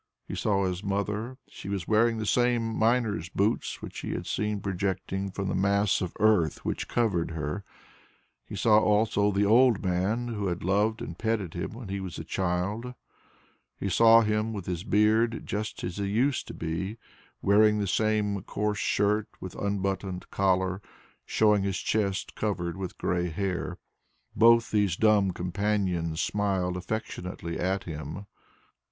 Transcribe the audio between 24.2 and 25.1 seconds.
Both these